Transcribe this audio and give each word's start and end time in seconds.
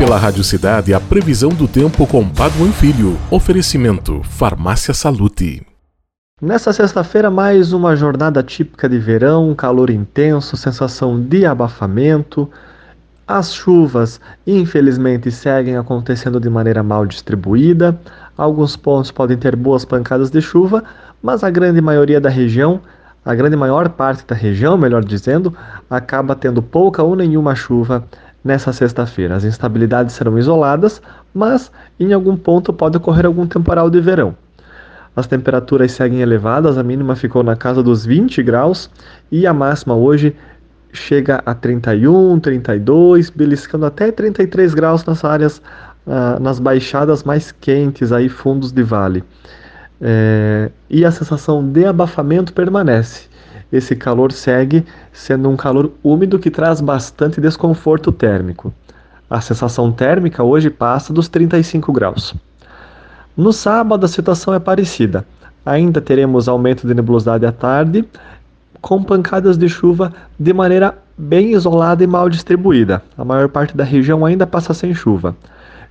pela 0.00 0.16
Rádio 0.16 0.42
Cidade 0.42 0.94
a 0.94 0.98
previsão 0.98 1.50
do 1.50 1.68
tempo 1.68 2.06
com 2.06 2.26
Paduan 2.26 2.72
Filho. 2.72 3.18
Oferecimento 3.30 4.22
Farmácia 4.22 4.94
Salute. 4.94 5.62
Nessa 6.40 6.72
sexta-feira, 6.72 7.30
mais 7.30 7.74
uma 7.74 7.94
jornada 7.94 8.42
típica 8.42 8.88
de 8.88 8.98
verão, 8.98 9.54
calor 9.54 9.90
intenso, 9.90 10.56
sensação 10.56 11.20
de 11.20 11.44
abafamento. 11.44 12.50
As 13.28 13.52
chuvas, 13.52 14.18
infelizmente, 14.46 15.30
seguem 15.30 15.76
acontecendo 15.76 16.40
de 16.40 16.48
maneira 16.48 16.82
mal 16.82 17.04
distribuída. 17.04 18.00
Alguns 18.38 18.76
pontos 18.76 19.10
podem 19.10 19.36
ter 19.36 19.54
boas 19.54 19.84
pancadas 19.84 20.30
de 20.30 20.40
chuva, 20.40 20.82
mas 21.22 21.44
a 21.44 21.50
grande 21.50 21.82
maioria 21.82 22.18
da 22.18 22.30
região, 22.30 22.80
a 23.22 23.34
grande 23.34 23.54
maior 23.54 23.90
parte 23.90 24.24
da 24.26 24.34
região, 24.34 24.78
melhor 24.78 25.04
dizendo, 25.04 25.54
acaba 25.90 26.34
tendo 26.34 26.62
pouca 26.62 27.02
ou 27.02 27.14
nenhuma 27.14 27.54
chuva 27.54 28.02
nessa 28.44 28.72
sexta-feira. 28.72 29.36
As 29.36 29.44
instabilidades 29.44 30.14
serão 30.14 30.38
isoladas, 30.38 31.00
mas 31.34 31.70
em 31.98 32.12
algum 32.12 32.36
ponto 32.36 32.72
pode 32.72 32.96
ocorrer 32.96 33.26
algum 33.26 33.46
temporal 33.46 33.90
de 33.90 34.00
verão. 34.00 34.34
As 35.14 35.26
temperaturas 35.26 35.92
seguem 35.92 36.20
elevadas, 36.20 36.78
a 36.78 36.82
mínima 36.82 37.16
ficou 37.16 37.42
na 37.42 37.56
casa 37.56 37.82
dos 37.82 38.06
20 38.06 38.42
graus 38.42 38.88
e 39.30 39.46
a 39.46 39.52
máxima 39.52 39.94
hoje 39.94 40.34
chega 40.92 41.42
a 41.44 41.54
31, 41.54 42.38
32, 42.40 43.30
beliscando 43.30 43.86
até 43.86 44.10
33 44.10 44.74
graus 44.74 45.04
nas 45.04 45.24
áreas, 45.24 45.58
uh, 46.06 46.40
nas 46.40 46.58
baixadas 46.58 47.22
mais 47.22 47.52
quentes, 47.52 48.12
aí 48.12 48.28
fundos 48.28 48.72
de 48.72 48.82
vale. 48.82 49.24
É, 50.02 50.70
e 50.88 51.04
a 51.04 51.10
sensação 51.10 51.62
de 51.62 51.84
abafamento 51.84 52.54
permanece. 52.54 53.28
Esse 53.72 53.94
calor 53.94 54.32
segue 54.32 54.84
sendo 55.12 55.48
um 55.48 55.56
calor 55.56 55.92
úmido 56.02 56.38
que 56.38 56.50
traz 56.50 56.80
bastante 56.80 57.40
desconforto 57.40 58.10
térmico. 58.10 58.72
A 59.28 59.40
sensação 59.40 59.92
térmica 59.92 60.42
hoje 60.42 60.70
passa 60.70 61.12
dos 61.12 61.28
35 61.28 61.92
graus. 61.92 62.34
No 63.36 63.52
sábado, 63.52 64.04
a 64.04 64.08
situação 64.08 64.52
é 64.52 64.58
parecida. 64.58 65.24
Ainda 65.64 66.00
teremos 66.00 66.48
aumento 66.48 66.86
de 66.86 66.94
nebulosidade 66.94 67.46
à 67.46 67.52
tarde, 67.52 68.04
com 68.80 69.02
pancadas 69.02 69.56
de 69.56 69.68
chuva 69.68 70.12
de 70.38 70.52
maneira 70.52 70.98
bem 71.16 71.52
isolada 71.52 72.02
e 72.02 72.06
mal 72.06 72.28
distribuída. 72.28 73.02
A 73.16 73.24
maior 73.24 73.48
parte 73.48 73.76
da 73.76 73.84
região 73.84 74.24
ainda 74.24 74.46
passa 74.46 74.74
sem 74.74 74.92
chuva. 74.94 75.36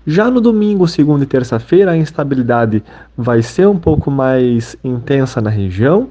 Já 0.05 0.29
no 0.29 0.41
domingo, 0.41 0.87
segunda 0.87 1.23
e 1.23 1.27
terça-feira, 1.27 1.91
a 1.91 1.97
instabilidade 1.97 2.83
vai 3.15 3.41
ser 3.41 3.67
um 3.67 3.77
pouco 3.77 4.09
mais 4.09 4.75
intensa 4.83 5.39
na 5.39 5.49
região, 5.49 6.09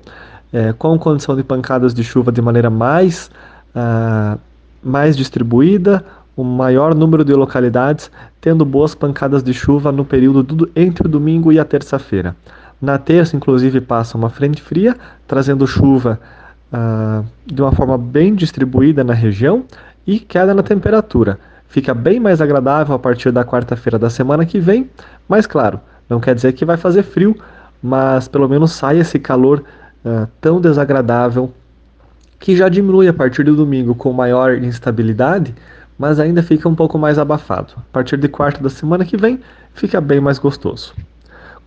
é, 0.52 0.72
com 0.72 0.98
condição 0.98 1.36
de 1.36 1.42
pancadas 1.42 1.92
de 1.92 2.02
chuva 2.02 2.32
de 2.32 2.40
maneira 2.40 2.70
mais, 2.70 3.30
uh, 3.74 4.38
mais 4.82 5.16
distribuída, 5.16 6.04
o 6.36 6.44
maior 6.44 6.94
número 6.94 7.24
de 7.24 7.34
localidades 7.34 8.10
tendo 8.40 8.64
boas 8.64 8.94
pancadas 8.94 9.42
de 9.42 9.52
chuva 9.52 9.90
no 9.90 10.04
período 10.04 10.42
do, 10.42 10.70
entre 10.74 11.06
o 11.06 11.10
domingo 11.10 11.52
e 11.52 11.58
a 11.58 11.64
terça-feira. 11.64 12.36
Na 12.80 12.96
terça, 12.96 13.36
inclusive, 13.36 13.80
passa 13.80 14.16
uma 14.16 14.30
frente 14.30 14.62
fria, 14.62 14.96
trazendo 15.26 15.66
chuva 15.66 16.20
uh, 16.72 17.26
de 17.44 17.60
uma 17.60 17.72
forma 17.72 17.98
bem 17.98 18.34
distribuída 18.34 19.02
na 19.02 19.12
região 19.12 19.64
e 20.06 20.20
queda 20.20 20.54
na 20.54 20.62
temperatura. 20.62 21.38
Fica 21.66 21.92
bem 21.92 22.18
mais 22.18 22.40
agradável 22.40 22.94
a 22.94 22.98
partir 22.98 23.30
da 23.30 23.44
quarta-feira 23.44 23.98
da 23.98 24.08
semana 24.08 24.46
que 24.46 24.58
vem, 24.58 24.88
mas 25.28 25.46
claro, 25.46 25.80
não 26.08 26.20
quer 26.20 26.34
dizer 26.34 26.52
que 26.54 26.64
vai 26.64 26.76
fazer 26.76 27.02
frio, 27.02 27.36
mas 27.82 28.26
pelo 28.26 28.48
menos 28.48 28.72
sai 28.72 28.98
esse 28.98 29.18
calor 29.18 29.62
uh, 30.04 30.28
tão 30.40 30.60
desagradável 30.60 31.52
que 32.38 32.56
já 32.56 32.68
diminui 32.68 33.08
a 33.08 33.12
partir 33.12 33.42
do 33.44 33.56
domingo 33.56 33.94
com 33.94 34.12
maior 34.12 34.56
instabilidade 34.62 35.54
mas 35.98 36.20
ainda 36.20 36.42
fica 36.42 36.68
um 36.68 36.74
pouco 36.74 36.96
mais 36.96 37.18
abafado. 37.18 37.74
A 37.76 37.92
partir 37.92 38.16
de 38.16 38.28
quarta 38.28 38.62
da 38.62 38.70
semana 38.70 39.04
que 39.04 39.16
vem, 39.16 39.40
fica 39.74 40.00
bem 40.00 40.20
mais 40.20 40.38
gostoso. 40.38 40.94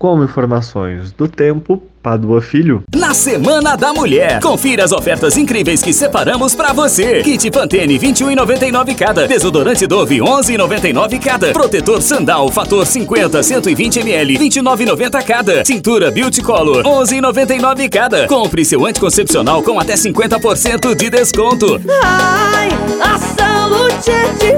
Com 0.01 0.23
informações 0.23 1.11
do 1.11 1.27
tempo, 1.27 1.79
Padua 2.01 2.41
Filho. 2.41 2.83
Na 2.91 3.13
Semana 3.13 3.77
da 3.77 3.93
Mulher, 3.93 4.39
confira 4.41 4.83
as 4.83 4.91
ofertas 4.91 5.37
incríveis 5.37 5.79
que 5.83 5.93
separamos 5.93 6.55
para 6.55 6.73
você. 6.73 7.21
Kit 7.21 7.51
Pantene 7.51 7.99
21,99 7.99 8.95
cada. 8.95 9.27
Desodorante 9.27 9.85
Dove 9.85 10.17
11,99 10.17 11.23
cada. 11.23 11.51
Protetor 11.51 12.01
Sandal 12.01 12.49
Fator 12.49 12.83
50 12.83 13.43
120 13.43 13.99
ml 13.99 14.39
29,90 14.39 15.23
cada. 15.23 15.63
Cintura 15.63 16.09
Beauty 16.09 16.41
Color 16.41 16.83
11,99 16.83 17.87
cada. 17.87 18.25
Compre 18.25 18.65
seu 18.65 18.83
anticoncepcional 18.83 19.61
com 19.61 19.79
até 19.79 19.93
50% 19.93 20.95
de 20.95 21.11
desconto. 21.11 21.79
Ai, 22.03 22.69
a 23.03 23.19
saúde 23.19 24.09
é 24.09 24.50